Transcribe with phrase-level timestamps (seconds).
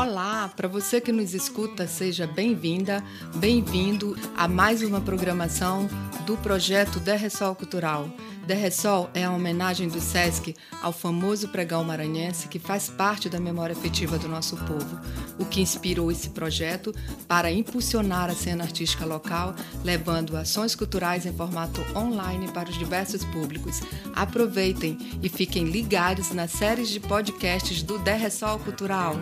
[0.00, 3.02] Olá, para você que nos escuta, seja bem-vinda,
[3.34, 5.88] bem-vindo a mais uma programação
[6.24, 8.08] do projeto Derressol Cultural.
[8.46, 13.74] Derressol é a homenagem do SESC ao famoso pregão maranhense que faz parte da memória
[13.74, 15.00] afetiva do nosso povo,
[15.36, 16.94] o que inspirou esse projeto
[17.26, 23.24] para impulsionar a cena artística local, levando ações culturais em formato online para os diversos
[23.24, 23.80] públicos.
[24.14, 29.16] Aproveitem e fiquem ligados nas séries de podcasts do Derressol Cultural.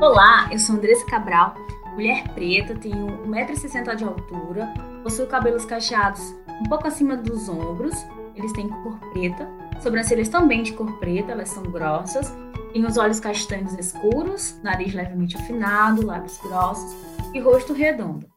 [0.00, 1.56] Olá, eu sou Andressa Cabral,
[1.94, 6.22] mulher preta, tenho 1,60m de altura, Possui cabelos cacheados
[6.60, 7.94] um pouco acima dos ombros,
[8.36, 9.48] eles têm cor preta.
[9.80, 12.32] Sobrancelhas também de cor preta, elas são grossas.
[12.72, 16.94] Tem os olhos castanhos escuros, nariz levemente afinado, lábios grossos
[17.34, 18.28] e rosto redondo.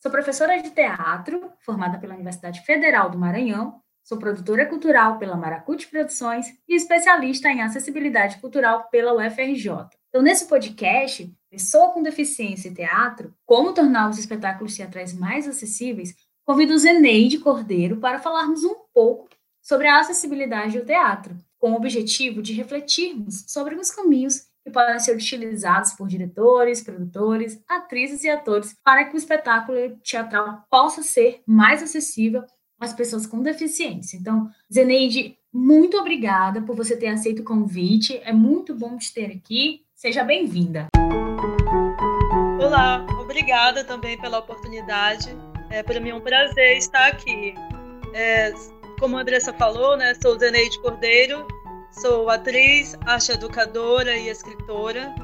[0.00, 3.82] Sou professora de teatro, formada pela Universidade Federal do Maranhão.
[4.02, 9.99] Sou produtora cultural pela Maracute Produções e especialista em acessibilidade cultural pela UFRJ.
[10.10, 16.14] Então, nesse podcast, Pessoa com Deficiência e Teatro, como tornar os espetáculos teatrais mais acessíveis,
[16.44, 19.28] convido Zeneide Cordeiro para falarmos um pouco
[19.62, 24.98] sobre a acessibilidade do teatro, com o objetivo de refletirmos sobre os caminhos que podem
[24.98, 31.40] ser utilizados por diretores, produtores, atrizes e atores para que o espetáculo teatral possa ser
[31.46, 32.42] mais acessível
[32.80, 34.16] às pessoas com deficiência.
[34.16, 38.20] Então, Zeneide, muito obrigada por você ter aceito o convite.
[38.24, 39.84] É muito bom te ter aqui.
[40.00, 40.88] Seja bem-vinda.
[42.58, 45.28] Olá, obrigada também pela oportunidade.
[45.68, 47.52] É, para mim é um prazer estar aqui.
[48.14, 48.50] É,
[48.98, 51.46] como a Andressa falou, né, sou Zeneide Cordeiro,
[51.92, 55.14] sou atriz, arte educadora e escritora,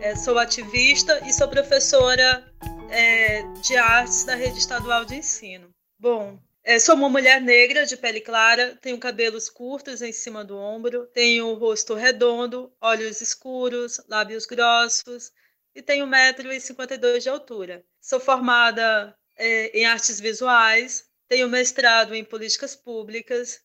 [0.00, 2.42] é, sou ativista e sou professora
[2.88, 5.68] é, de artes da rede estadual de ensino.
[5.98, 10.56] Bom, é, sou uma mulher negra de pele clara, tenho cabelos curtos em cima do
[10.56, 15.32] ombro, tenho o rosto redondo, olhos escuros, lábios grossos
[15.74, 17.84] e tenho 1,52m de altura.
[18.00, 23.60] Sou formada é, em artes visuais, tenho mestrado em políticas públicas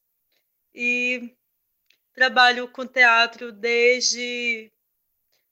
[0.73, 1.35] e
[2.13, 4.71] trabalho com teatro desde.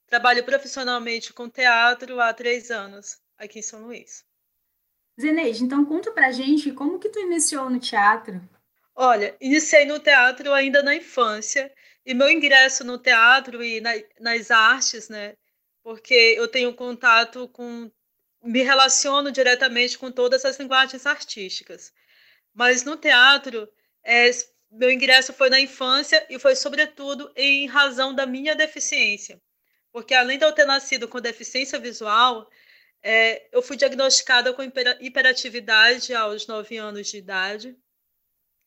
[0.08, 4.25] Trabalho profissionalmente com teatro há três anos aqui em São Luís.
[5.20, 8.40] Zeneide, então conta pra gente como que tu iniciou no teatro?
[8.94, 11.72] Olha, iniciei no teatro ainda na infância,
[12.04, 15.34] e meu ingresso no teatro e na, nas artes, né,
[15.82, 17.90] porque eu tenho contato com,
[18.42, 21.92] me relaciono diretamente com todas as linguagens artísticas.
[22.54, 23.68] Mas no teatro,
[24.02, 24.30] é,
[24.70, 29.40] meu ingresso foi na infância e foi sobretudo em razão da minha deficiência,
[29.92, 32.48] porque além de eu ter nascido com deficiência visual,
[33.08, 37.76] é, eu fui diagnosticada com hiperatividade aos nove anos de idade.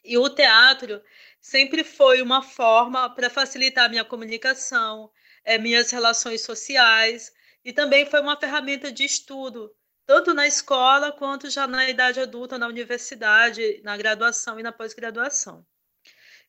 [0.01, 1.03] E o teatro
[1.41, 5.11] sempre foi uma forma para facilitar a minha comunicação,
[5.43, 7.33] é, minhas relações sociais,
[7.65, 12.57] e também foi uma ferramenta de estudo, tanto na escola quanto já na idade adulta,
[12.57, 15.67] na universidade, na graduação e na pós-graduação.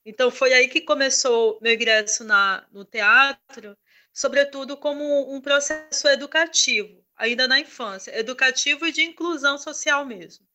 [0.06, 3.76] Então, foi aí que começou meu ingresso na, no teatro,
[4.12, 10.46] sobretudo como um processo educativo ainda na infância, educativo e de inclusão social mesmo,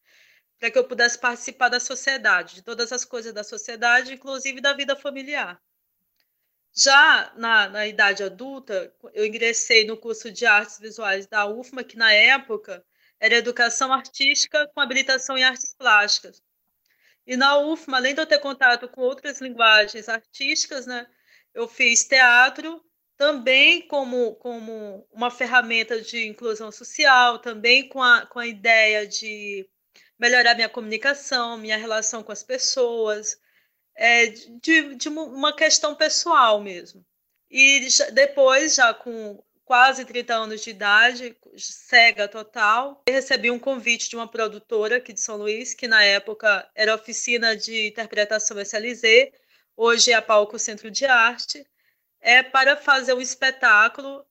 [0.59, 4.73] para que eu pudesse participar da sociedade, de todas as coisas da sociedade, inclusive da
[4.73, 5.61] vida familiar.
[6.75, 11.95] Já na, na idade adulta, eu ingressei no curso de artes visuais da UFMA, que
[11.95, 12.83] na época
[13.19, 16.41] era educação artística com habilitação em artes plásticas.
[17.27, 21.07] E na UFMA, além de eu ter contato com outras linguagens artísticas, né,
[21.53, 22.83] eu fiz teatro
[23.17, 29.67] também como, como uma ferramenta de inclusão social, também com a, com a ideia de
[30.19, 33.37] melhorar minha comunicação, minha relação com as pessoas,
[33.95, 37.05] é, de, de uma questão pessoal mesmo.
[37.49, 44.15] E depois, já com quase 30 anos de idade, cega total, recebi um convite de
[44.15, 49.31] uma produtora aqui de São Luís, que na época era oficina de interpretação SLZ,
[49.75, 51.66] hoje é a Palco Centro de Arte,
[52.25, 54.25] é para fazer um espetáculo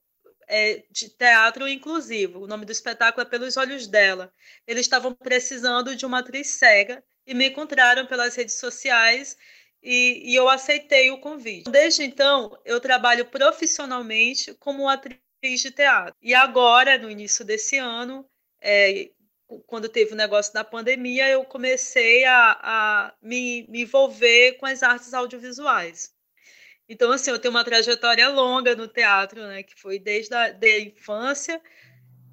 [0.49, 2.41] é, de teatro inclusivo.
[2.41, 4.35] O nome do espetáculo é Pelos Olhos Dela.
[4.67, 9.39] Eles estavam precisando de uma atriz cega e me encontraram pelas redes sociais
[9.81, 11.71] e, e eu aceitei o convite.
[11.71, 16.17] Desde então, eu trabalho profissionalmente como atriz de teatro.
[16.21, 18.29] E agora, no início desse ano,
[18.61, 19.09] é,
[19.69, 24.83] quando teve o negócio da pandemia, eu comecei a, a me, me envolver com as
[24.83, 26.14] artes audiovisuais.
[26.89, 29.63] Então, assim, eu tenho uma trajetória longa no teatro, né?
[29.63, 31.61] Que foi desde a da infância,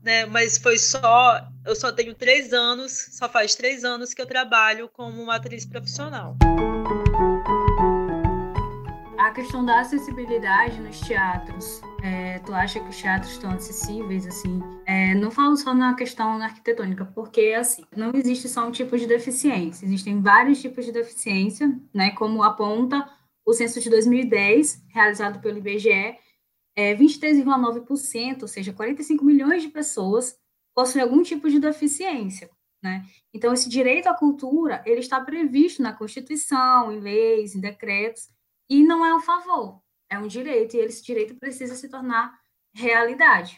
[0.03, 0.25] né?
[0.25, 1.41] Mas foi só.
[1.65, 5.65] Eu só tenho três anos, só faz três anos que eu trabalho como uma atriz
[5.65, 6.35] profissional.
[9.17, 14.61] a questão da acessibilidade nos teatros, é, tu acha que os teatros estão acessíveis, assim?
[14.85, 19.07] É, não falo só na questão arquitetônica, porque, assim, não existe só um tipo de
[19.07, 23.07] deficiência, existem vários tipos de deficiência, né, como aponta
[23.51, 26.17] o censo de 2010, realizado pelo IBGE,
[26.75, 30.37] é, 23,9%, ou seja, 45 milhões de pessoas
[30.73, 32.49] possuem algum tipo de deficiência,
[32.81, 33.05] né?
[33.33, 38.29] Então, esse direito à cultura, ele está previsto na Constituição, em leis, em decretos,
[38.69, 42.39] e não é um favor, é um direito, e esse direito precisa se tornar
[42.73, 43.57] realidade.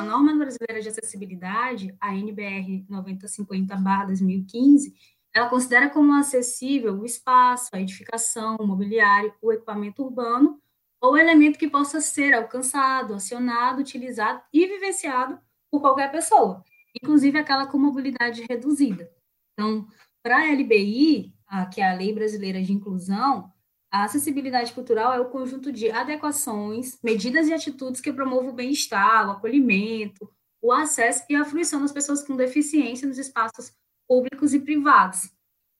[0.00, 4.92] A norma brasileira de acessibilidade, a NBR 9050-2015,
[5.34, 10.60] ela considera como acessível o espaço, a edificação, o mobiliário, o equipamento urbano
[11.00, 15.38] ou elemento que possa ser alcançado, acionado, utilizado e vivenciado
[15.70, 16.62] por qualquer pessoa,
[17.02, 19.10] inclusive aquela com mobilidade reduzida.
[19.52, 19.88] Então,
[20.22, 21.34] para a LBI,
[21.72, 23.50] que é a Lei Brasileira de Inclusão,
[23.90, 29.28] a acessibilidade cultural é o conjunto de adequações, medidas e atitudes que promovam o bem-estar,
[29.28, 30.30] o acolhimento,
[30.62, 33.72] o acesso e a fruição das pessoas com deficiência nos espaços
[34.12, 35.30] públicos e privados.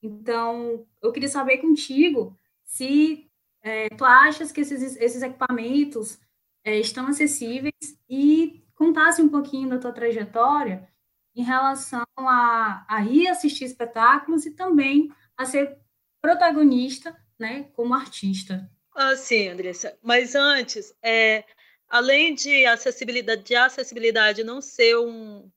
[0.03, 2.35] Então, eu queria saber contigo
[2.65, 3.31] se
[3.63, 6.19] é, tu achas que esses, esses equipamentos
[6.65, 7.75] é, estão acessíveis
[8.09, 10.89] e contasse um pouquinho da tua trajetória
[11.37, 15.77] em relação a, a ir assistir espetáculos e também a ser
[16.23, 18.67] protagonista né, como artista.
[18.95, 19.99] Ah, sim, Andressa.
[20.03, 21.45] Mas antes, é,
[21.87, 25.51] além de acessibilidade, de acessibilidade não ser um,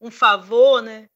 [0.00, 1.10] um favor, né,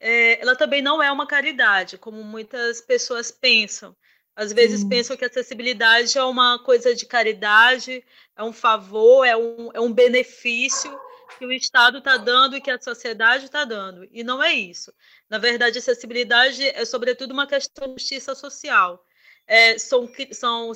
[0.00, 3.94] é, ela também não é uma caridade, como muitas pessoas pensam.
[4.34, 8.02] Às vezes pensam que acessibilidade é uma coisa de caridade,
[8.34, 10.90] é um favor, é um, é um benefício
[11.38, 14.08] que o Estado está dando e que a sociedade está dando.
[14.10, 14.92] E não é isso.
[15.28, 19.04] Na verdade, acessibilidade é, sobretudo, uma questão de justiça social
[19.46, 20.72] é, são, são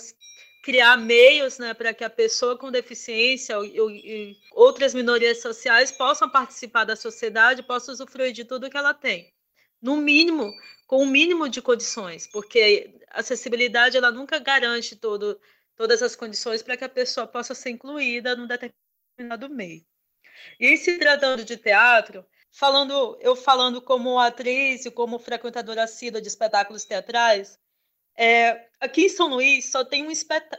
[0.64, 6.28] criar meios né, para que a pessoa com deficiência e, e, outras minorias sociais possam
[6.30, 9.30] participar da sociedade, possam usufruir de tudo que ela tem.
[9.80, 10.50] No mínimo,
[10.86, 15.38] com o mínimo de condições, porque a acessibilidade ela nunca garante todo,
[15.76, 19.84] todas as condições para que a pessoa possa ser incluída num determinado meio.
[20.58, 26.28] E se tratando de teatro, falando eu falando como atriz e como frequentadora assídua de
[26.28, 27.58] espetáculos teatrais,
[28.16, 30.12] é, aqui em São Luís só tem um,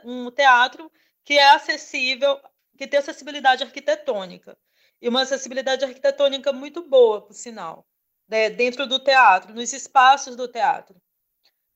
[0.03, 0.91] um teatro
[1.23, 2.39] que é acessível,
[2.77, 4.57] que tem acessibilidade arquitetônica.
[5.01, 7.85] E uma acessibilidade arquitetônica muito boa, por sinal,
[8.27, 10.95] né, dentro do teatro, nos espaços do teatro.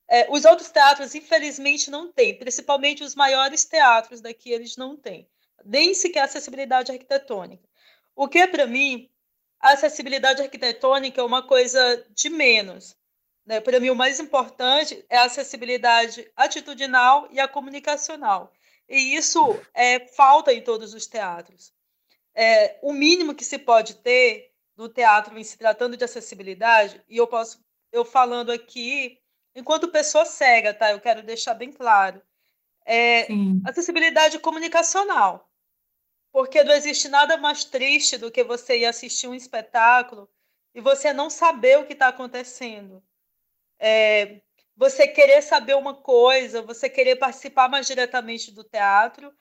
[0.08, 5.30] É, os outros teatros, infelizmente, não têm, principalmente os maiores teatros daqui, eles não têm,
[5.64, 7.64] nem sequer acessibilidade arquitetônica.
[8.16, 9.10] O que, para mim,
[9.60, 12.98] a acessibilidade arquitetônica é uma coisa de menos.
[13.50, 13.60] Né?
[13.60, 18.54] Para mim, o mais importante é a acessibilidade atitudinal e a comunicacional.
[18.88, 21.74] E isso é, falta em todos os teatros.
[22.36, 27.18] É, o mínimo que se pode ter no teatro em se tratando de acessibilidade, e
[27.18, 27.60] eu posso,
[27.92, 29.20] eu falando aqui,
[29.56, 30.92] enquanto pessoa cega, tá?
[30.92, 32.22] Eu quero deixar bem claro.
[32.86, 33.64] É Sim.
[33.66, 35.50] acessibilidade comunicacional.
[36.32, 40.30] Porque não existe nada mais triste do que você ir assistir um espetáculo
[40.76, 43.04] e você não saber o que está acontecendo
[43.80, 44.42] é,
[44.76, 49.34] você querer saber uma coisa, você querer participar mais diretamente do teatro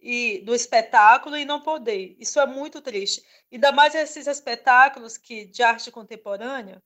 [0.00, 2.16] e do espetáculo e não poder.
[2.18, 3.22] Isso é muito triste.
[3.52, 6.82] Ainda mais esses espetáculos que de arte contemporânea,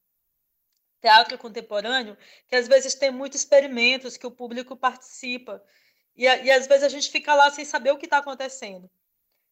[1.00, 5.62] teatro contemporâneo, que às vezes tem muitos experimentos que o público participa.
[6.16, 8.90] E, e às vezes a gente fica lá sem saber o que está acontecendo.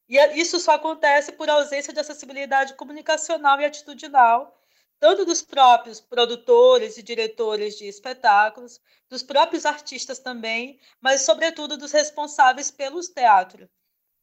[0.09, 4.58] E isso só acontece por ausência de acessibilidade comunicacional e atitudinal
[5.01, 11.93] tanto dos próprios produtores e diretores de espetáculos, dos próprios artistas também, mas, sobretudo, dos
[11.93, 13.69] responsáveis pelos teatros.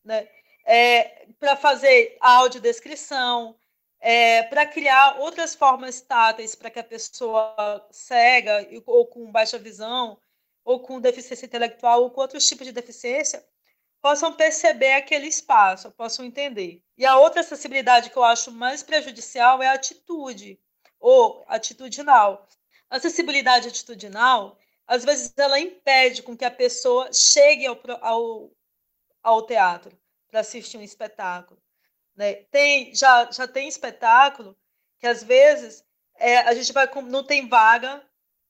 [0.04, 0.28] Né?
[0.66, 3.56] É, para fazer audiodescrição,
[4.00, 10.20] é, para criar outras formas táteis para que a pessoa cega ou com baixa visão,
[10.64, 13.46] ou com deficiência intelectual, ou com outros tipos de deficiência,
[14.02, 16.84] possam perceber aquele espaço, possam entender.
[16.98, 20.60] E a outra acessibilidade que eu acho mais prejudicial é a atitude,
[21.06, 22.48] ou atitudinal.
[22.90, 24.58] A acessibilidade atitudinal,
[24.88, 28.52] às vezes, ela impede com que a pessoa chegue ao, ao,
[29.22, 29.96] ao teatro
[30.28, 31.62] para assistir um espetáculo.
[32.16, 32.34] Né?
[32.50, 34.58] Tem, já, já tem espetáculo
[34.98, 35.86] que, às vezes,
[36.16, 38.04] é, a gente vai não tem vaga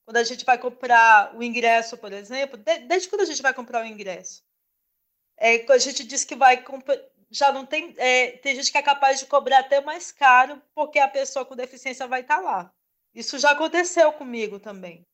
[0.05, 2.57] quando a gente vai comprar o ingresso, por exemplo,
[2.87, 4.45] desde quando a gente vai comprar o ingresso?
[5.35, 6.63] É, a gente diz que vai
[7.29, 7.93] já não tem.
[7.97, 11.55] É, tem gente que é capaz de cobrar até mais caro porque a pessoa com
[11.55, 12.73] deficiência vai estar tá lá.
[13.13, 15.05] Isso já aconteceu comigo também.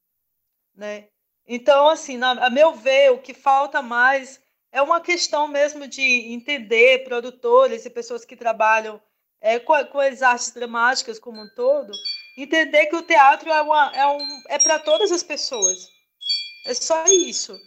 [0.75, 1.07] Né?
[1.47, 4.41] Então, assim, na, a meu ver, o que falta mais
[4.71, 9.01] é uma questão mesmo de entender produtores e pessoas que trabalham
[9.41, 11.91] é, com, com, as artes dramáticas como um todo,
[12.37, 13.57] entender que o teatro é,
[13.97, 15.89] é, um, é para todas as pessoas.
[16.65, 17.59] É só isso.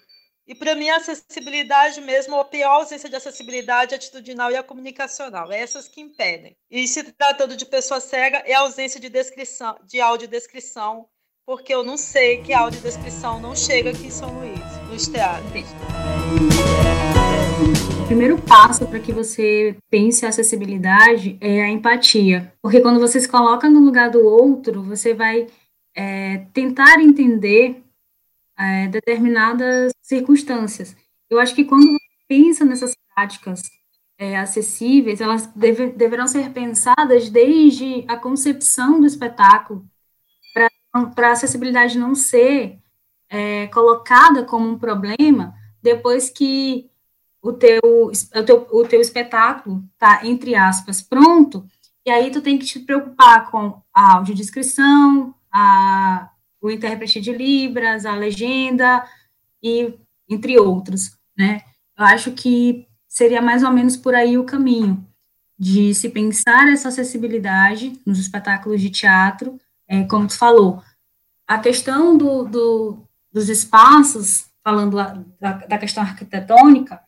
[0.47, 5.51] E para mim, a acessibilidade mesmo, a pior ausência de acessibilidade atitudinal e a comunicacional,
[5.51, 6.55] é essas que impedem.
[6.71, 11.07] E se tratando de pessoa cega, é a ausência de descrição, de audiodescrição,
[11.47, 14.61] porque eu não sei que a audiodescrição não chega aqui em São Luís,
[14.91, 15.65] nos teatros.
[18.03, 23.19] O primeiro passo para que você pense a acessibilidade é a empatia, porque quando você
[23.19, 25.47] se coloca no lugar do outro, você vai
[25.97, 27.84] é, tentar entender
[28.59, 30.97] é, determinadas circunstâncias.
[31.29, 33.63] Eu acho que quando você pensa nessas práticas
[34.19, 39.85] é, acessíveis, elas deve, deverão ser pensadas desde a concepção do espetáculo,
[41.15, 42.79] para a acessibilidade não ser
[43.29, 46.89] é, colocada como um problema depois que
[47.43, 51.67] o teu, o teu, o teu espetáculo está, entre aspas, pronto,
[52.07, 56.31] e aí tu tem que te preocupar com a audiodescrição, a,
[56.65, 59.07] o intérprete de Libras, a legenda,
[59.63, 59.93] e
[60.27, 61.61] entre outros, né?
[61.97, 65.07] Eu acho que seria mais ou menos por aí o caminho
[65.59, 70.83] de se pensar essa acessibilidade nos espetáculos de teatro, é, como tu falou,
[71.47, 72.99] a questão do, do
[73.31, 74.97] dos espaços, falando
[75.41, 77.01] da, da, questão arquitetônica,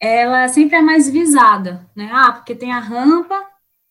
[0.00, 2.08] ela sempre é mais visada, né?
[2.12, 3.34] Ah, porque tem a rampa,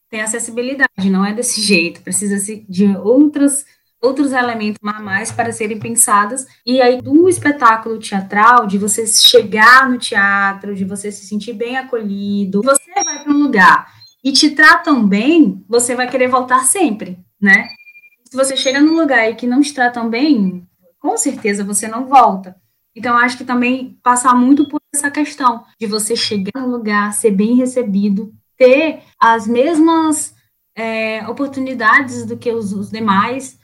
[0.09, 3.65] tem acessibilidade, não é desse jeito, precisa de outras
[4.05, 6.45] outros elementos a mais para serem pensadas.
[6.65, 11.77] E aí, do espetáculo teatral, de você chegar no teatro, de você se sentir bem
[11.77, 13.87] acolhido, você vai para um lugar
[14.23, 17.67] e te tratam bem, você vai querer voltar sempre, né?
[18.23, 20.67] Se você chega num lugar e que não te tratam bem,
[20.99, 22.55] com certeza você não volta.
[22.95, 27.31] Então, acho que também passa muito por essa questão de você chegar no lugar, ser
[27.31, 30.33] bem recebido, ter as mesmas
[30.75, 33.59] é, oportunidades do que os, os demais,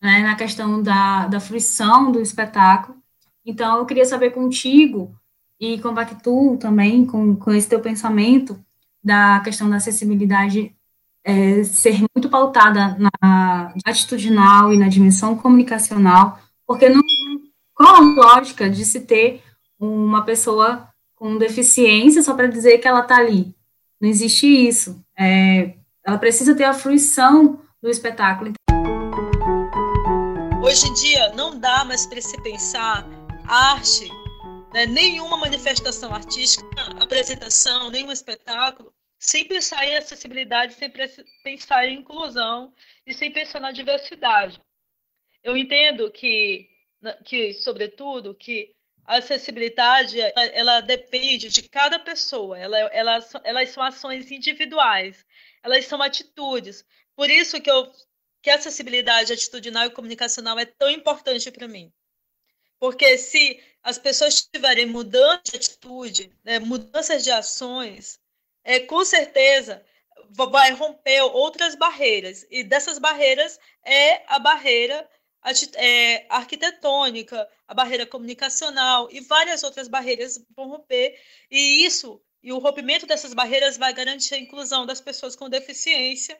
[0.00, 2.98] né, na questão da, da fruição do espetáculo.
[3.44, 5.14] Então, eu queria saber contigo
[5.60, 8.58] e com Bactu também, com, com esse teu pensamento
[9.02, 10.74] da questão da acessibilidade
[11.24, 17.02] é, ser muito pautada na atitudinal e na dimensão comunicacional, porque não,
[17.74, 19.42] qual a lógica de se ter
[19.78, 23.54] uma pessoa com deficiência só para dizer que ela está ali?
[24.00, 25.02] Não existe isso.
[25.18, 25.74] É,
[26.04, 28.52] ela precisa ter a fruição do espetáculo.
[30.60, 33.06] Hoje em dia não dá mais para se pensar
[33.46, 34.08] arte,
[34.74, 36.66] né, nenhuma manifestação artística,
[37.00, 40.92] apresentação, nenhum espetáculo, sem pensar em acessibilidade, sem
[41.44, 42.74] pensar em inclusão
[43.06, 44.60] e sem pensar na diversidade.
[45.44, 46.68] Eu entendo que,
[47.24, 48.74] que sobretudo, que
[49.04, 55.24] a acessibilidade ela depende de cada pessoa, ela, ela, elas são ações individuais,
[55.62, 56.84] elas são atitudes.
[57.16, 57.90] Por isso que eu
[58.42, 61.92] que a acessibilidade atitudinal e comunicacional é tão importante para mim.
[62.78, 68.20] Porque se as pessoas tiverem mudança de atitude, né, mudanças de ações,
[68.62, 69.84] é, com certeza
[70.30, 72.46] vai romper outras barreiras.
[72.50, 75.08] E dessas barreiras é a barreira
[75.76, 81.18] é, arquitetônica, a barreira comunicacional e várias outras barreiras vão romper.
[81.50, 86.38] E isso, e o rompimento dessas barreiras vai garantir a inclusão das pessoas com deficiência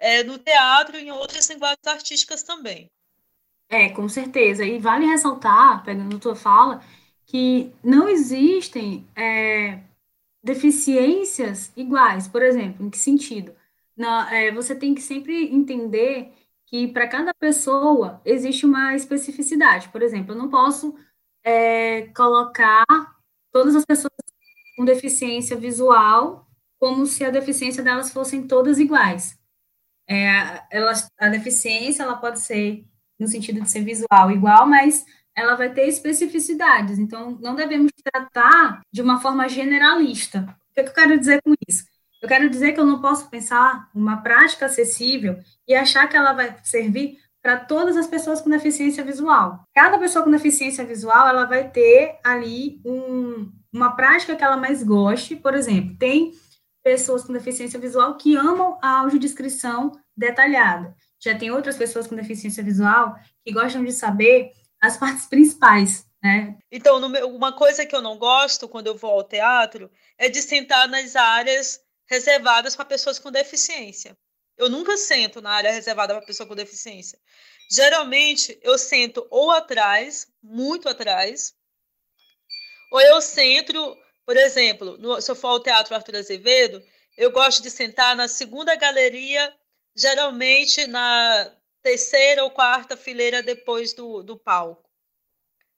[0.00, 2.90] é, no teatro e em outras linguagens artísticas também.
[3.68, 4.64] É, com certeza.
[4.64, 6.82] E vale ressaltar, pegando tua fala,
[7.26, 9.80] que não existem é,
[10.42, 12.26] deficiências iguais.
[12.26, 13.54] Por exemplo, em que sentido?
[13.96, 16.32] Na, é, você tem que sempre entender
[16.66, 19.88] que para cada pessoa existe uma especificidade.
[19.90, 20.96] Por exemplo, eu não posso
[21.44, 22.84] é, colocar
[23.52, 24.12] todas as pessoas
[24.76, 26.46] com deficiência visual
[26.78, 29.39] como se a deficiência delas fossem todas iguais.
[30.10, 32.84] É, ela, a deficiência ela pode ser
[33.18, 35.04] no sentido de ser visual igual, mas
[35.36, 36.98] ela vai ter especificidades.
[36.98, 40.40] Então, não devemos tratar de uma forma generalista.
[40.70, 41.84] O que, é que eu quero dizer com isso?
[42.20, 46.32] Eu quero dizer que eu não posso pensar uma prática acessível e achar que ela
[46.32, 49.64] vai servir para todas as pessoas com deficiência visual.
[49.74, 54.82] Cada pessoa com deficiência visual, ela vai ter ali um, uma prática que ela mais
[54.82, 55.36] goste.
[55.36, 56.32] Por exemplo, tem
[56.82, 60.94] pessoas com deficiência visual que amam a audiodescrição detalhada.
[61.18, 66.56] Já tem outras pessoas com deficiência visual que gostam de saber as partes principais, né?
[66.70, 70.88] Então, uma coisa que eu não gosto quando eu vou ao teatro é de sentar
[70.88, 74.16] nas áreas reservadas para pessoas com deficiência.
[74.58, 77.18] eu nunca sento na área reservada para pessoa com deficiência.
[77.70, 81.54] Geralmente, eu sento ou atrás, muito atrás,
[82.92, 86.82] ou eu sento, por exemplo, no, se eu for ao Teatro Arthur Azevedo,
[87.16, 89.54] eu gosto de sentar na segunda galeria,
[89.94, 94.88] geralmente na terceira ou quarta fileira depois do, do palco.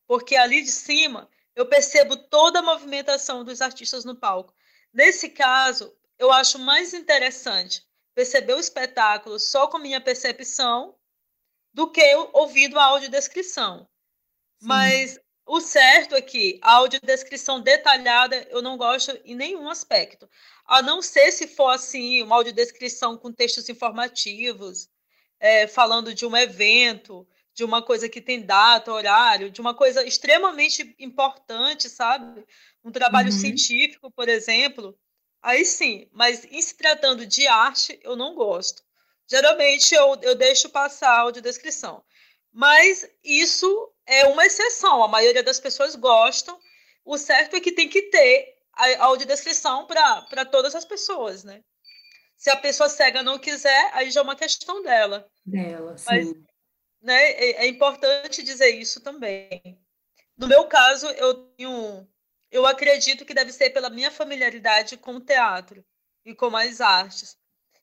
[0.06, 4.54] Porque ali de cima eu percebo toda a movimentação dos artistas no palco.
[4.92, 10.94] Nesse caso, eu acho mais interessante perceber o espetáculo só com minha percepção
[11.72, 12.02] do que
[12.32, 13.88] ouvindo a audiodescrição.
[14.58, 14.68] Sim.
[14.68, 20.28] Mas o certo é que a audiodescrição detalhada eu não gosto em nenhum aspecto.
[20.64, 24.88] A não ser se for assim, uma audiodescrição com textos informativos,
[25.40, 30.04] é, falando de um evento, de uma coisa que tem data, horário, de uma coisa
[30.04, 32.44] extremamente importante, sabe?
[32.84, 33.38] Um trabalho uhum.
[33.38, 34.96] científico, por exemplo.
[35.42, 38.82] Aí sim, mas em se tratando de arte, eu não gosto.
[39.26, 42.02] Geralmente eu, eu deixo passar a audiodescrição.
[42.52, 45.02] Mas isso é uma exceção.
[45.02, 46.58] A maioria das pessoas gostam.
[47.04, 51.62] O certo é que tem que ter a audiodescrição para todas as pessoas, né?
[52.36, 55.28] Se a pessoa cega não quiser, aí já é uma questão dela.
[55.46, 56.06] Dela, sim.
[56.06, 56.32] Mas,
[57.00, 59.78] né, é, é importante dizer isso também.
[60.36, 62.08] No meu caso, eu tenho,
[62.50, 65.84] eu acredito que deve ser pela minha familiaridade com o teatro
[66.24, 67.36] e com as artes.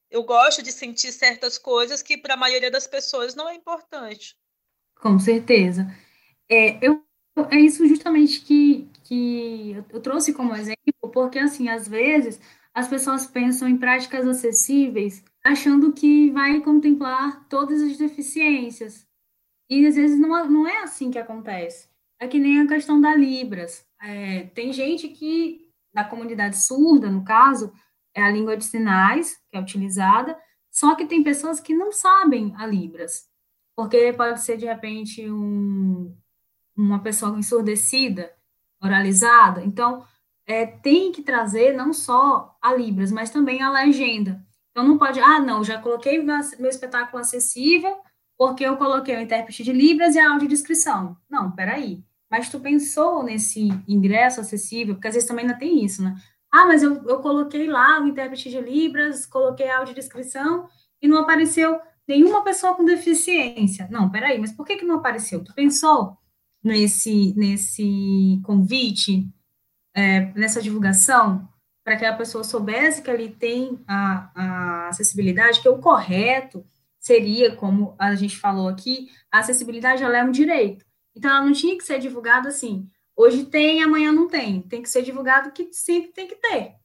[0.09, 4.37] Eu gosto de sentir certas coisas que para a maioria das pessoas não é importante.
[4.99, 5.87] Com certeza.
[6.49, 7.03] É, eu,
[7.51, 10.77] é isso justamente que, que eu trouxe como exemplo,
[11.13, 12.39] porque, assim, às vezes
[12.73, 19.07] as pessoas pensam em práticas acessíveis achando que vai contemplar todas as deficiências.
[19.69, 21.89] E às vezes não, não é assim que acontece.
[22.19, 23.85] É que nem a questão da Libras.
[24.01, 25.61] É, tem gente que,
[25.93, 27.73] na comunidade surda, no caso,
[28.15, 30.37] é a língua de sinais que é utilizada,
[30.71, 33.28] só que tem pessoas que não sabem a Libras.
[33.79, 36.13] Porque pode ser, de repente, um,
[36.75, 38.29] uma pessoa ensurdecida,
[38.83, 39.63] oralizada.
[39.63, 40.03] Então,
[40.45, 44.45] é, tem que trazer não só a Libras, mas também a legenda.
[44.69, 47.95] Então, não pode, ah, não, já coloquei meu espetáculo acessível
[48.37, 51.15] porque eu coloquei o intérprete de Libras e a audiodescrição.
[51.29, 52.03] Não, peraí.
[52.29, 54.95] Mas tu pensou nesse ingresso acessível?
[54.95, 56.17] Porque às vezes também ainda tem isso, né?
[56.51, 60.67] Ah, mas eu, eu coloquei lá o intérprete de Libras, coloquei a audiodescrição
[61.01, 63.87] e não apareceu nenhuma pessoa com deficiência.
[63.91, 65.43] Não, peraí, mas por que, que não apareceu?
[65.43, 66.17] Tu pensou
[66.63, 69.29] nesse, nesse convite,
[69.93, 71.47] é, nessa divulgação,
[71.83, 76.65] para que a pessoa soubesse que ali tem a, a acessibilidade, que o correto
[76.99, 80.83] seria, como a gente falou aqui, a acessibilidade ela é um direito.
[81.15, 84.63] Então, ela não tinha que ser divulgada assim, hoje tem, amanhã não tem.
[84.63, 86.75] Tem que ser divulgado que sempre tem que ter.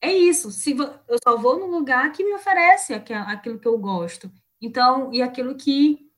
[0.00, 0.50] É isso.
[0.50, 0.76] Se
[1.08, 4.30] eu só vou no lugar que me oferece aquilo que eu gosto.
[4.64, 6.10] Então, e aquilo que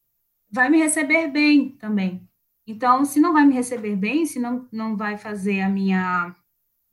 [0.48, 2.28] vai me receber bem também.
[2.64, 6.32] Então, se não vai me receber bem, se não, não vai fazer a minha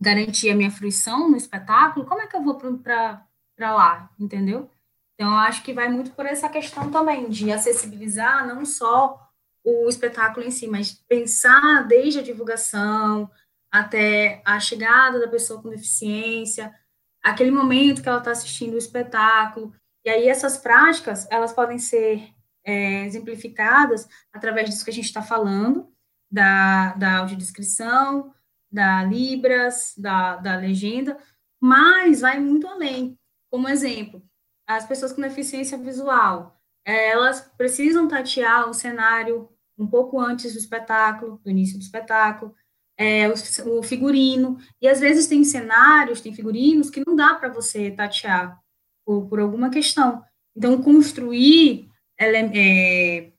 [0.02, 3.28] garantir a minha fruição no espetáculo, como é que eu vou para
[3.60, 4.68] lá, entendeu?
[5.13, 9.30] Então, eu acho que vai muito por essa questão também de acessibilizar não só
[9.63, 13.30] o espetáculo em si, mas pensar desde a divulgação
[13.72, 16.74] até a chegada da pessoa com deficiência,
[17.22, 19.72] aquele momento que ela está assistindo o espetáculo.
[20.06, 22.30] E aí essas práticas, elas podem ser
[22.63, 25.92] é, exemplificadas através disso que a gente está falando,
[26.32, 28.34] da, da audiodescrição,
[28.72, 31.18] da Libras, da, da legenda,
[31.62, 33.18] mas vai muito além.
[33.52, 34.24] Como exemplo,
[34.68, 41.39] as pessoas com deficiência visual, elas precisam tatear o cenário um pouco antes do espetáculo,
[41.44, 42.56] do início do espetáculo,
[42.98, 43.34] é, o,
[43.80, 48.60] o, figurino, e às vezes tem cenários, tem figurinos que não dá para você tatear
[49.06, 50.24] por, por, alguma questão.
[50.56, 53.32] Então, construir é,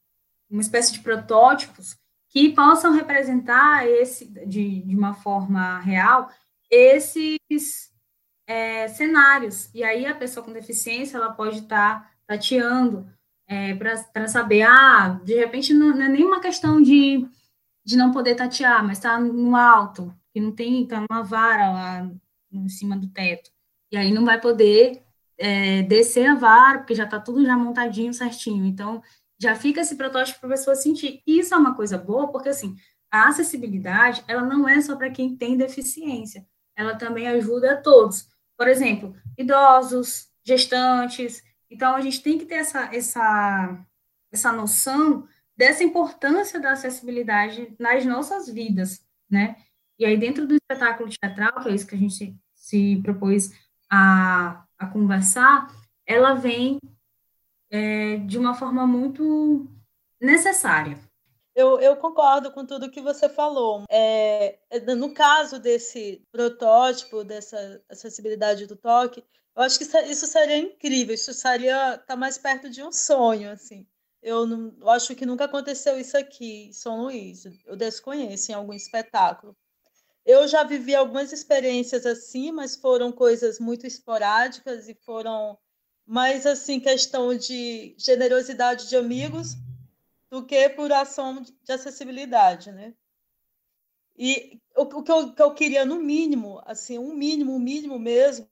[0.50, 1.96] uma espécie de protótipos
[2.28, 6.28] que possam representar esse, de, de uma forma real,
[6.70, 7.38] esses
[8.46, 9.70] é, cenários.
[9.74, 13.08] E aí a pessoa com deficiência ela pode estar tá tateando
[13.46, 17.26] é, para saber, ah, de repente não, não, é nenhuma questão de,
[17.84, 22.10] de não poder tatear, mas está no alto, que não tem tá uma vara lá
[22.50, 23.50] em cima do teto.
[23.92, 25.03] E aí não vai poder
[25.38, 28.64] é, descer a vara, porque já está tudo já montadinho certinho.
[28.64, 29.02] Então,
[29.38, 31.22] já fica esse protótipo para a pessoa sentir.
[31.26, 32.76] Isso é uma coisa boa, porque assim,
[33.10, 38.28] a acessibilidade, ela não é só para quem tem deficiência, ela também ajuda a todos.
[38.56, 41.42] Por exemplo, idosos, gestantes.
[41.70, 43.78] Então, a gente tem que ter essa, essa,
[44.32, 49.56] essa noção dessa importância da acessibilidade nas nossas vidas, né?
[49.98, 53.52] E aí, dentro do espetáculo teatral, que é isso que a gente se propôs
[53.88, 55.68] a, a conversar,
[56.06, 56.78] ela vem
[57.70, 59.66] é, de uma forma muito
[60.20, 60.98] necessária.
[61.54, 63.84] Eu, eu, concordo com tudo que você falou.
[63.88, 64.58] É,
[64.96, 69.24] no caso desse protótipo, dessa acessibilidade do toque,
[69.56, 73.86] eu acho que isso seria incrível, isso seria tá mais perto de um sonho, assim.
[74.20, 77.44] Eu, não, eu acho que nunca aconteceu isso aqui em São Luís.
[77.64, 79.56] Eu desconheço em algum espetáculo.
[80.24, 85.58] Eu já vivi algumas experiências assim, mas foram coisas muito esporádicas e foram
[86.06, 89.54] mais assim questão de generosidade de amigos
[90.30, 92.94] do que por ação de acessibilidade, né?
[94.16, 98.48] E o, que, eu, que eu queria no mínimo, assim, um mínimo, um mínimo mesmo,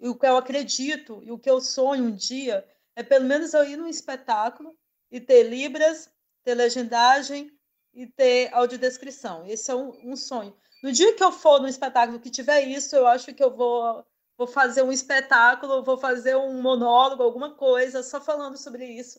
[0.00, 3.54] e o que eu acredito e o que eu sonho um dia é pelo menos
[3.54, 4.76] eu ir num espetáculo
[5.10, 6.10] e ter libras,
[6.44, 7.50] ter legendagem
[7.92, 9.46] e ter audiodescrição.
[9.46, 10.56] Esse é um, um sonho.
[10.84, 14.06] No dia que eu for no espetáculo que tiver isso, eu acho que eu vou,
[14.36, 19.18] vou fazer um espetáculo, vou fazer um monólogo, alguma coisa, só falando sobre isso,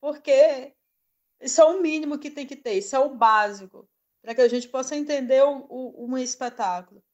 [0.00, 0.74] porque
[1.38, 3.86] isso é o mínimo que tem que ter, isso é o básico,
[4.22, 7.04] para que a gente possa entender o, o, um espetáculo.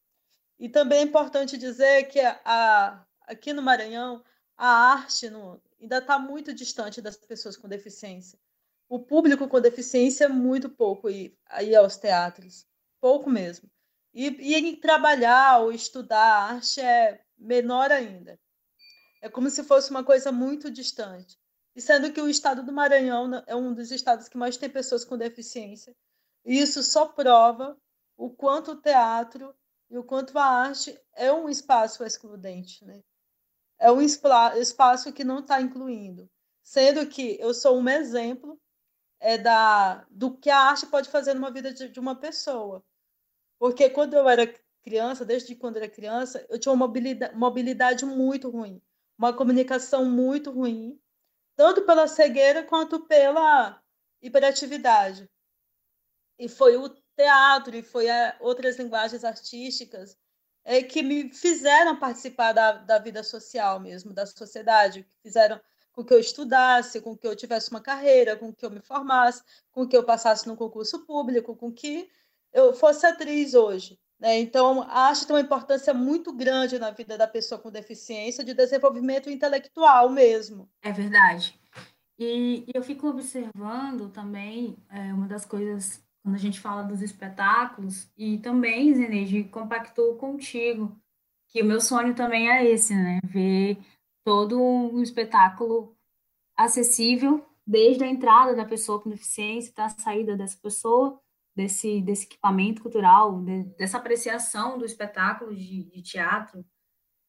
[0.60, 4.22] E também é importante dizer que a, aqui no Maranhão,
[4.56, 8.38] a arte no, ainda está muito distante das pessoas com deficiência.
[8.88, 12.64] O público com deficiência é muito pouco aí, aí aos teatros,
[13.00, 13.68] pouco mesmo.
[14.20, 18.36] E, e trabalhar ou estudar arte é menor ainda.
[19.22, 21.38] É como se fosse uma coisa muito distante.
[21.76, 25.04] E sendo que o estado do Maranhão é um dos estados que mais tem pessoas
[25.04, 25.94] com deficiência.
[26.44, 27.78] E isso só prova
[28.16, 29.54] o quanto o teatro
[29.88, 32.84] e o quanto a arte é um espaço excludente.
[32.84, 33.00] Né?
[33.78, 36.28] É um espaço que não está incluindo.
[36.64, 38.60] Sendo que eu sou um exemplo
[39.20, 42.84] é da, do que a arte pode fazer numa vida de, de uma pessoa.
[43.58, 48.06] Porque quando eu era criança, desde quando eu era criança, eu tinha uma mobilidade, mobilidade
[48.06, 48.80] muito ruim,
[49.18, 50.98] uma comunicação muito ruim,
[51.56, 53.82] tanto pela cegueira quanto pela
[54.22, 55.28] hiperatividade.
[56.38, 60.16] E foi o teatro e foi a, outras linguagens artísticas
[60.64, 65.60] é, que me fizeram participar da, da vida social mesmo, da sociedade, que fizeram
[65.92, 69.42] com que eu estudasse, com que eu tivesse uma carreira, com que eu me formasse,
[69.72, 72.08] com que eu passasse no concurso público, com que
[72.52, 73.98] eu fosse atriz hoje.
[74.18, 74.40] Né?
[74.40, 78.52] Então, a arte tem uma importância muito grande na vida da pessoa com deficiência, de
[78.52, 80.68] desenvolvimento intelectual mesmo.
[80.82, 81.58] É verdade.
[82.18, 87.00] E, e eu fico observando também é, uma das coisas, quando a gente fala dos
[87.00, 90.96] espetáculos, e também, Zeneide, compactou contigo,
[91.46, 93.20] que o meu sonho também é esse, né?
[93.22, 93.78] Ver
[94.24, 95.96] todo um espetáculo
[96.56, 101.20] acessível, desde a entrada da pessoa com deficiência até a saída dessa pessoa,
[101.58, 106.64] desse, desse equipamento cultural, de, dessa apreciação do espetáculo de, de teatro,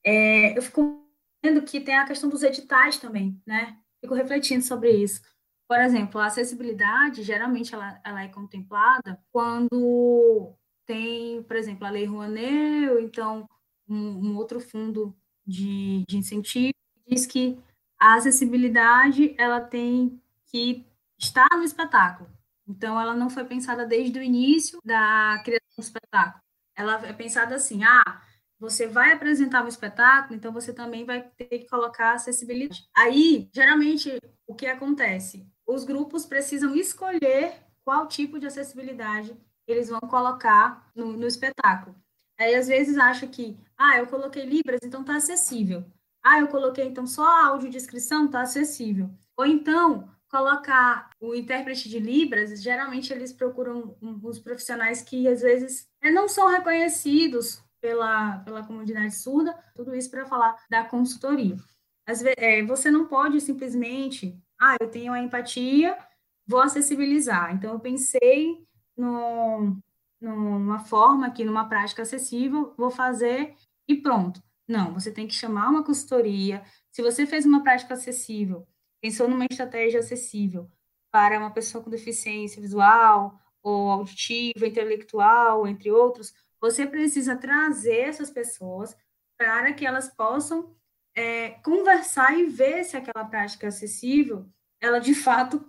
[0.06, 1.04] é, eu fico
[1.44, 3.80] vendo que tem a questão dos editais também, né?
[4.00, 5.20] Fico refletindo sobre isso.
[5.68, 10.54] Por exemplo, a acessibilidade, geralmente, ela, ela é contemplada quando
[10.86, 13.50] tem, por exemplo, a Lei Rouanet, ou então
[13.88, 15.15] um, um outro fundo
[15.46, 16.74] de, de incentivo,
[17.08, 17.58] diz que
[18.00, 20.86] a acessibilidade, ela tem que
[21.18, 22.30] estar no espetáculo.
[22.70, 26.44] Então, ela não foi pensada desde o início da criação do espetáculo.
[26.76, 28.22] Ela é pensada assim: ah,
[28.60, 32.88] você vai apresentar um espetáculo, então você também vai ter que colocar acessibilidade.
[32.96, 35.48] Aí, geralmente, o que acontece?
[35.66, 37.54] Os grupos precisam escolher
[37.84, 39.36] qual tipo de acessibilidade
[39.68, 41.96] eles vão colocar no, no espetáculo.
[42.38, 45.84] Aí, às vezes, acha que, ah, eu coloquei Libras, então está acessível.
[46.24, 49.10] Ah, eu coloquei, então, só a audiodescrição, está acessível.
[49.36, 55.89] Ou então, colocar o intérprete de Libras, geralmente eles procuram os profissionais que às vezes
[56.02, 61.58] é, não são reconhecidos pela, pela comunidade surda, tudo isso para falar da consultoria.
[62.06, 65.98] Às vezes, é, você não pode simplesmente, ah, eu tenho a empatia,
[66.46, 67.54] vou acessibilizar.
[67.54, 68.58] Então, eu pensei
[68.98, 69.78] no,
[70.20, 73.56] numa forma aqui, numa prática acessível, vou fazer
[73.88, 74.42] e pronto.
[74.68, 76.63] Não, você tem que chamar uma consultoria.
[76.92, 78.68] Se você fez uma prática acessível,
[79.02, 80.70] pensou numa estratégia acessível
[81.12, 88.30] para uma pessoa com deficiência visual ou auditiva, intelectual, entre outros, você precisa trazer essas
[88.30, 88.96] pessoas
[89.38, 90.76] para que elas possam
[91.16, 94.46] é, conversar e ver se aquela prática é acessível,
[94.80, 95.66] ela de fato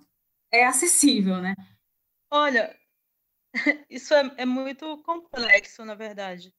[0.52, 1.54] é acessível, né?
[2.30, 2.76] Olha,
[3.88, 6.54] isso é, é muito complexo, na verdade.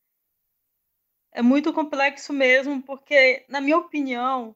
[1.34, 4.56] É muito complexo mesmo, porque, na minha opinião,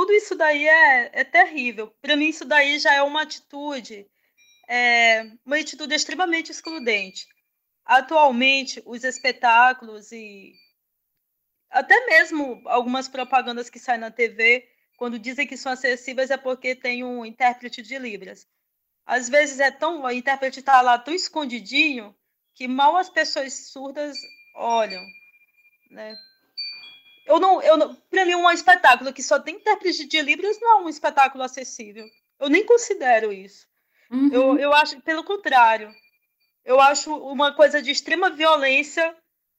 [0.00, 1.94] tudo isso daí é, é terrível.
[2.00, 4.06] Para mim, isso daí já é uma atitude,
[4.66, 7.28] é, uma atitude extremamente excludente.
[7.84, 10.54] Atualmente, os espetáculos e
[11.68, 16.74] até mesmo algumas propagandas que saem na TV quando dizem que são acessíveis é porque
[16.74, 18.48] tem um intérprete de Libras.
[19.04, 22.16] Às vezes é tão, o intérprete está lá tão escondidinho
[22.54, 24.16] que mal as pessoas surdas
[24.54, 25.04] olham,
[25.90, 26.16] né?
[27.26, 30.80] Eu não, eu não, para mim um espetáculo que só tem intérprete de Libras não
[30.80, 32.06] é um espetáculo acessível.
[32.38, 33.66] Eu nem considero isso.
[34.10, 34.30] Uhum.
[34.32, 35.94] Eu, eu acho, pelo contrário,
[36.64, 39.16] eu acho uma coisa de extrema violência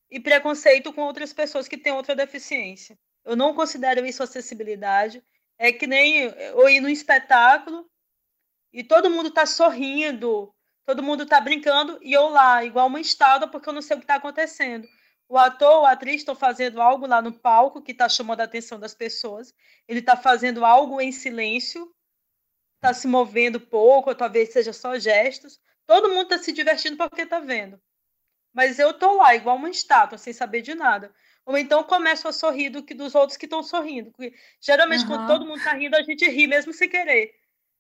[0.09, 2.97] e preconceito com outras pessoas que têm outra deficiência.
[3.23, 5.23] Eu não considero isso acessibilidade.
[5.57, 7.89] É que nem eu ir no espetáculo
[8.73, 10.53] e todo mundo está sorrindo,
[10.85, 13.99] todo mundo está brincando e eu lá, igual uma estátua, porque eu não sei o
[13.99, 14.87] que está acontecendo.
[15.31, 18.43] O ator ou a atriz estão fazendo algo lá no palco que está chamando a
[18.43, 19.55] atenção das pessoas.
[19.87, 21.89] Ele está fazendo algo em silêncio,
[22.75, 25.57] está se movendo pouco, ou talvez seja só gestos.
[25.87, 27.81] Todo mundo está se divertindo porque está vendo.
[28.53, 31.15] Mas eu estou lá, igual uma estátua, sem saber de nada.
[31.45, 34.11] Ou então começo a sorrir do que dos outros que estão sorrindo.
[34.11, 35.11] Porque, geralmente, uhum.
[35.11, 37.33] quando todo mundo está rindo, a gente ri mesmo sem querer.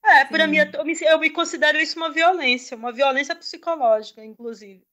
[0.05, 4.87] É, para mim, eu me, eu me considero isso uma violência, uma violência psicológica, inclusive.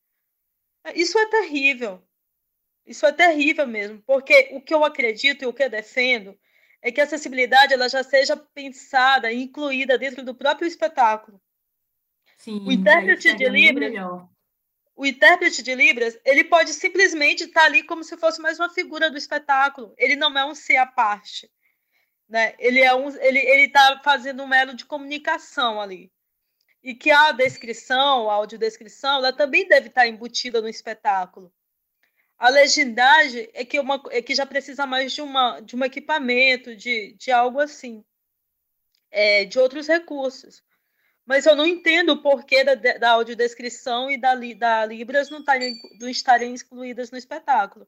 [0.82, 2.02] É, isso é terrível.
[2.88, 6.34] Isso é terrível mesmo, porque o que eu acredito e o que eu defendo
[6.80, 11.38] é que a acessibilidade ela já seja pensada, incluída dentro do próprio espetáculo.
[12.38, 13.92] Sim, o intérprete de Libras,
[14.96, 19.10] o intérprete de Libras, ele pode simplesmente estar ali como se fosse mais uma figura
[19.10, 19.92] do espetáculo.
[19.98, 21.50] Ele não é um ser à parte,
[22.26, 22.54] né?
[22.58, 26.10] Ele é um, ele ele está fazendo um elo de comunicação ali.
[26.82, 31.52] E que a descrição, a audiodescrição, ela também deve estar embutida no espetáculo.
[32.38, 36.76] A legendagem é que, uma, é que já precisa mais de, uma, de um equipamento,
[36.76, 38.04] de, de algo assim,
[39.10, 40.62] é, de outros recursos.
[41.26, 45.74] Mas eu não entendo o porquê da, da audiodescrição e da, da Libras não estarem,
[46.00, 47.86] não estarem excluídas no espetáculo.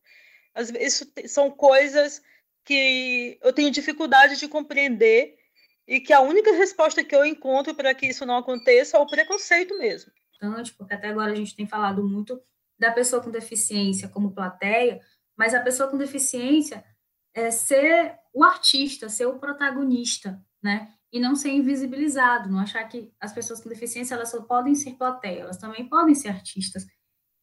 [0.78, 2.20] Isso são coisas
[2.64, 5.38] que eu tenho dificuldade de compreender
[5.86, 9.06] e que a única resposta que eu encontro para que isso não aconteça é o
[9.06, 10.12] preconceito mesmo.
[10.76, 12.42] Porque até agora a gente tem falado muito
[12.80, 15.00] da pessoa com deficiência como plateia,
[15.36, 16.82] mas a pessoa com deficiência
[17.34, 20.94] é ser o artista, ser o protagonista, né?
[21.12, 24.94] E não ser invisibilizado, não achar que as pessoas com deficiência elas só podem ser
[24.94, 26.86] plateia, elas também podem ser artistas.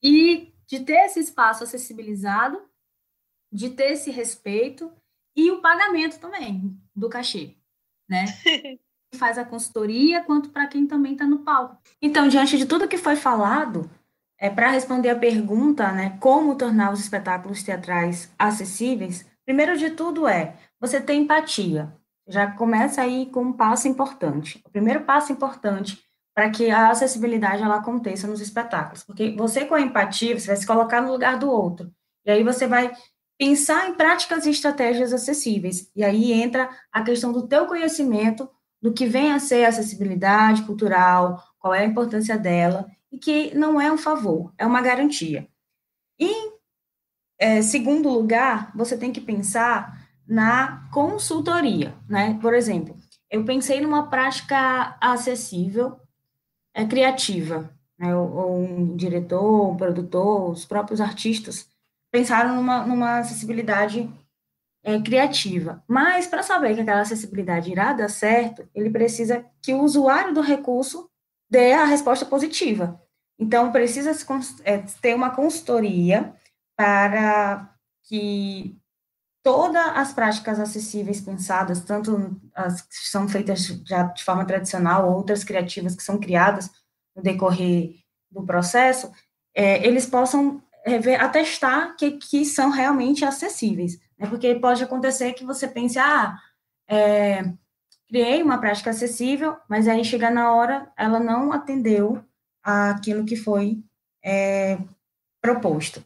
[0.01, 2.59] E de ter esse espaço acessibilizado,
[3.51, 4.91] de ter esse respeito
[5.35, 7.55] e o pagamento também do cachê,
[8.09, 8.25] né?
[9.15, 11.77] Faz a consultoria, quanto para quem também está no palco.
[12.01, 13.89] Então, diante de tudo que foi falado,
[14.39, 20.27] é, Para responder a pergunta, né, como tornar os espetáculos teatrais acessíveis, primeiro de tudo
[20.27, 21.93] é você ter empatia.
[22.27, 24.61] Já começa aí com um passo importante.
[24.65, 26.03] O primeiro passo importante
[26.35, 30.55] para que a acessibilidade ela aconteça nos espetáculos, porque você com a empatia, você vai
[30.55, 31.91] se colocar no lugar do outro.
[32.23, 32.91] E aí você vai
[33.39, 35.89] pensar em práticas e estratégias acessíveis.
[35.95, 38.47] E aí entra a questão do teu conhecimento
[38.81, 43.79] do que vem a ser acessibilidade cultural, qual é a importância dela, e que não
[43.79, 45.47] é um favor, é uma garantia.
[46.19, 46.51] E,
[47.39, 52.37] é, segundo lugar, você tem que pensar na consultoria, né?
[52.41, 52.97] Por exemplo,
[53.29, 55.99] eu pensei numa prática acessível,
[56.73, 58.15] é, criativa, né?
[58.15, 61.67] ou, ou um diretor, um produtor, os próprios artistas
[62.11, 64.09] pensaram numa, numa acessibilidade
[64.83, 65.83] é, criativa.
[65.87, 70.41] Mas, para saber que aquela acessibilidade irá dar certo, ele precisa que o usuário do
[70.41, 71.09] recurso
[71.49, 73.01] dê a resposta positiva.
[73.39, 74.11] Então, precisa
[74.63, 76.33] é, ter uma consultoria
[76.75, 78.75] para que
[79.43, 85.43] todas as práticas acessíveis pensadas, tanto as que são feitas já de forma tradicional, outras
[85.43, 86.69] criativas que são criadas
[87.15, 87.95] no decorrer
[88.31, 89.11] do processo,
[89.55, 93.99] é, eles possam é, atestar que, que são realmente acessíveis.
[94.17, 94.27] Né?
[94.27, 96.37] Porque pode acontecer que você pense, ah,
[96.87, 97.43] é,
[98.07, 102.23] criei uma prática acessível, mas aí chega na hora, ela não atendeu
[102.63, 103.83] aquilo que foi
[104.23, 104.77] é,
[105.41, 106.03] proposto.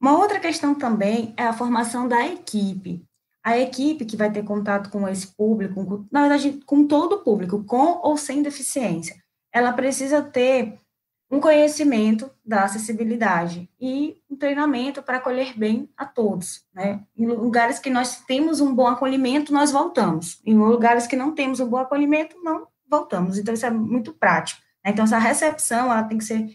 [0.00, 3.04] Uma outra questão também é a formação da equipe.
[3.42, 7.24] A equipe que vai ter contato com esse público, com, na verdade, com todo o
[7.24, 9.16] público, com ou sem deficiência,
[9.52, 10.78] ela precisa ter
[11.30, 16.64] um conhecimento da acessibilidade e um treinamento para acolher bem a todos.
[16.74, 17.04] Né?
[17.16, 20.40] Em lugares que nós temos um bom acolhimento, nós voltamos.
[20.44, 23.38] Em lugares que não temos um bom acolhimento, não voltamos.
[23.38, 24.60] Então, isso é muito prático.
[24.84, 24.90] Né?
[24.90, 26.50] Então, essa recepção ela tem que ser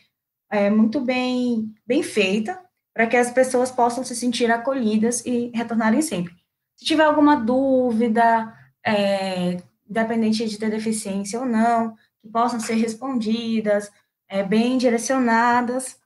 [0.52, 2.60] é, muito bem, bem feita
[2.94, 6.34] para que as pessoas possam se sentir acolhidas e retornarem sempre.
[6.76, 8.54] Se tiver alguma dúvida,
[8.86, 9.58] é,
[9.90, 13.90] independente de ter deficiência ou não, que possam ser respondidas,
[14.28, 16.00] é, bem direcionadas.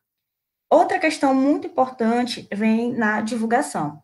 [0.70, 4.02] Outra questão muito importante vem na divulgação.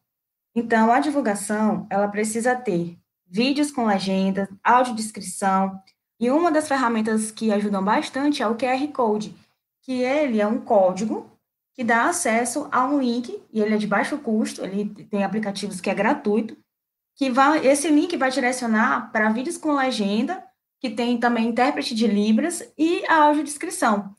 [0.56, 2.98] Então, a divulgação, ela precisa ter
[3.28, 5.82] vídeos com legenda, audiodescrição,
[6.20, 9.36] e uma das ferramentas que ajudam bastante é o QR Code,
[9.82, 11.30] que ele é um código
[11.74, 15.82] que dá acesso a um link, e ele é de baixo custo, ele tem aplicativos
[15.82, 16.58] que é gratuito,
[17.18, 20.42] que vai, esse link vai direcionar para vídeos com legenda,
[20.86, 24.14] que tem também intérprete de Libras e a audiodescrição.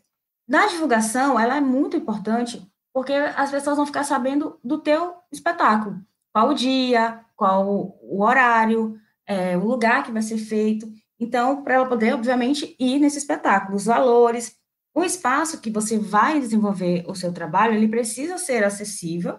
[0.49, 6.01] Na divulgação, ela é muito importante, porque as pessoas vão ficar sabendo do teu espetáculo,
[6.33, 10.91] qual o dia, qual o horário, é, o lugar que vai ser feito.
[11.21, 14.57] Então, para ela poder, obviamente, ir nesse espetáculo, os valores,
[14.93, 19.39] o espaço que você vai desenvolver o seu trabalho, ele precisa ser acessível.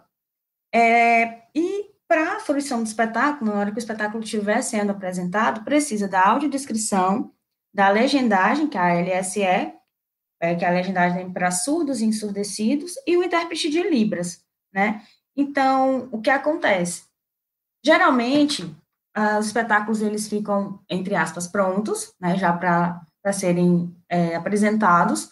[0.74, 5.64] É, e para a fruição do espetáculo, na hora que o espetáculo estiver sendo apresentado,
[5.64, 7.32] precisa da audiodescrição,
[7.74, 12.94] da legendagem, que é a LSE, é, que é a legendagem para surdos e ensurdecidos,
[13.06, 14.44] e o intérprete de Libras,
[14.74, 15.04] né?
[15.36, 17.04] Então, o que acontece?
[17.84, 25.30] Geralmente, uh, os espetáculos, eles ficam, entre aspas, prontos, né, já para serem é, apresentados,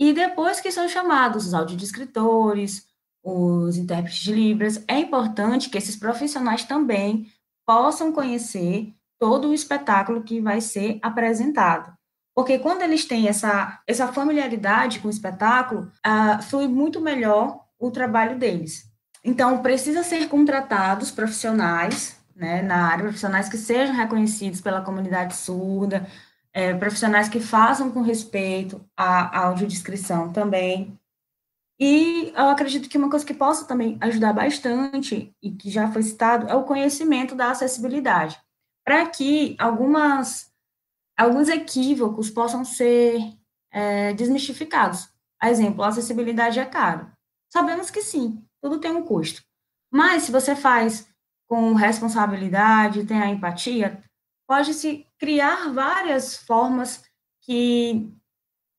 [0.00, 2.86] e depois que são chamados os audiodescritores,
[3.22, 7.26] os intérpretes de Libras, é importante que esses profissionais também
[7.66, 11.92] possam conhecer todo o espetáculo que vai ser apresentado.
[12.34, 17.90] Porque quando eles têm essa, essa familiaridade com o espetáculo, uh, flui muito melhor o
[17.90, 18.90] trabalho deles.
[19.24, 26.06] Então, precisa ser contratados profissionais né, na área, profissionais que sejam reconhecidos pela comunidade surda,
[26.52, 30.98] é, profissionais que façam com respeito à audiodescrição também.
[31.84, 36.04] E eu acredito que uma coisa que possa também ajudar bastante, e que já foi
[36.04, 38.40] citado, é o conhecimento da acessibilidade,
[38.84, 40.48] para que algumas,
[41.18, 43.18] alguns equívocos possam ser
[43.72, 45.08] é, desmistificados.
[45.42, 47.10] Exemplo, a acessibilidade é caro.
[47.52, 49.42] Sabemos que sim, tudo tem um custo.
[49.92, 51.08] Mas se você faz
[51.48, 54.00] com responsabilidade, tem a empatia,
[54.46, 57.02] pode-se criar várias formas
[57.40, 58.08] que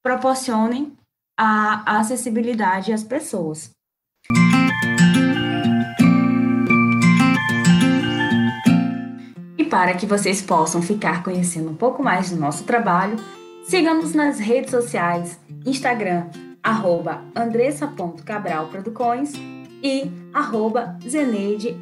[0.02, 0.98] proporcionem
[1.38, 3.72] a, acessibilidade às pessoas.
[9.58, 13.18] E para que vocês possam ficar conhecendo um pouco mais do nosso trabalho,
[13.66, 16.30] sigam-nos nas redes sociais, Instagram,
[16.62, 17.24] arroba
[19.84, 21.78] e arroba Zeneide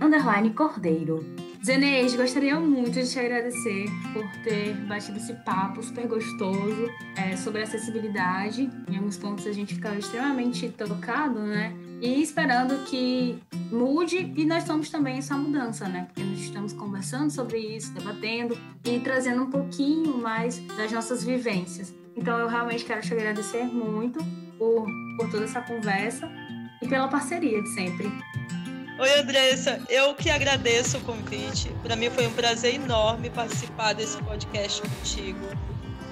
[0.56, 1.41] Cordeiro.
[1.64, 7.62] Zeneide, gostaria muito de te agradecer por ter batido esse papo super gostoso é, sobre
[7.62, 8.68] acessibilidade.
[8.90, 11.72] Em alguns pontos a gente ficou extremamente tocado, né?
[12.02, 13.38] E esperando que
[13.72, 16.06] mude e nós somos também essa mudança, né?
[16.06, 21.94] Porque nós estamos conversando sobre isso, debatendo e trazendo um pouquinho mais das nossas vivências.
[22.18, 24.18] Então eu realmente quero te agradecer muito
[24.58, 26.28] por, por toda essa conversa
[26.82, 28.12] e pela parceria de sempre.
[29.02, 29.82] Oi, Andressa.
[29.90, 31.70] Eu que agradeço o convite.
[31.82, 35.40] Para mim foi um prazer enorme participar desse podcast contigo.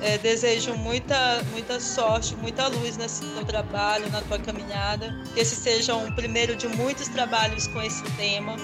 [0.01, 5.15] É, desejo muita, muita sorte, muita luz nesse teu trabalho, na tua caminhada.
[5.35, 8.55] Que esse seja um primeiro de muitos trabalhos com esse tema.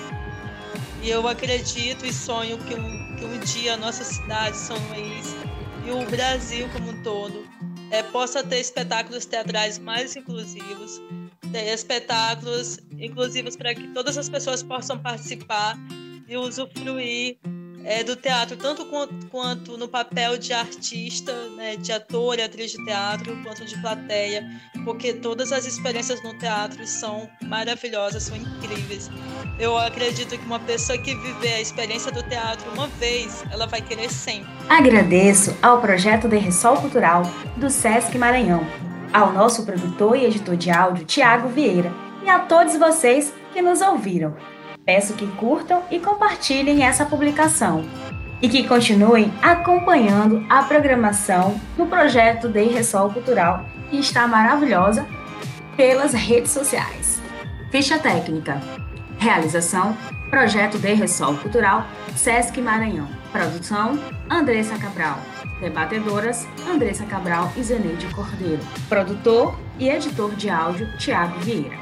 [1.04, 5.36] E eu acredito e sonho que um, que um dia a nossa cidade, São Luís,
[5.86, 7.48] e o Brasil como um todo,
[7.92, 11.00] é, possa ter espetáculos teatrais mais inclusivos,
[11.56, 15.78] ter espetáculos inclusivos para que todas as pessoas possam participar
[16.28, 17.38] e usufruir
[17.86, 22.72] é, do teatro, tanto quanto, quanto, no papel de artista, né, de ator e atriz
[22.72, 24.44] de teatro, quanto de plateia,
[24.84, 29.10] porque todas as experiências no teatro são maravilhosas, são incríveis.
[29.58, 33.82] Eu acredito que uma pessoa que viver a experiência do teatro uma vez, ela vai
[33.82, 34.52] querer sempre.
[34.68, 37.22] Agradeço ao projeto de Ressol Cultural
[37.56, 38.85] do Sesc Maranhão
[39.16, 41.90] ao nosso produtor e editor de áudio, Tiago Vieira,
[42.22, 44.36] e a todos vocês que nos ouviram.
[44.86, 47.86] Peço que curtam e compartilhem essa publicação
[48.42, 55.08] e que continuem acompanhando a programação do projeto Dei Ressol Cultural, que está maravilhosa,
[55.78, 57.22] pelas redes sociais.
[57.72, 58.60] Ficha técnica.
[59.18, 59.96] Realização:
[60.30, 61.86] Projeto Dei Ressol Cultural,
[62.18, 63.08] Sesc Maranhão.
[63.32, 63.98] Produção:
[64.30, 65.18] Andressa Cabral.
[65.60, 68.62] Debatedoras, Andressa Cabral e Zeneide Cordeiro.
[68.90, 71.78] Produtor e editor de áudio, Tiago Vieira.